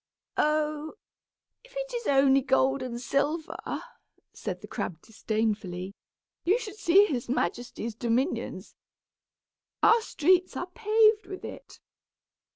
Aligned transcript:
"Oh! 0.39 0.93
if 1.63 1.75
it 1.77 1.93
is 1.93 2.07
only 2.07 2.41
gold 2.41 2.81
and 2.81 2.99
silver," 2.99 3.83
said 4.33 4.61
the 4.61 4.67
crab, 4.67 4.99
disdainfully, 5.03 5.93
"you 6.43 6.57
should 6.57 6.77
see 6.77 7.05
his 7.05 7.29
majesty's 7.29 7.93
dominions. 7.93 8.73
Our 9.83 10.01
streets 10.01 10.57
are 10.57 10.65
paved 10.73 11.27
with 11.27 11.45
it." 11.45 11.77